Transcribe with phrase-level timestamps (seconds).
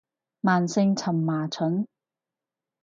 [0.39, 1.87] 慢性蕁麻疹